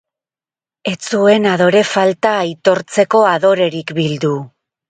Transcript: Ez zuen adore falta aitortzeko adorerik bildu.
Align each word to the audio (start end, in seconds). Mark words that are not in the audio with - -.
Ez 0.91 0.97
zuen 1.11 1.45
adore 1.51 1.83
falta 1.91 2.33
aitortzeko 2.47 3.25
adorerik 3.37 3.95
bildu. 4.03 4.35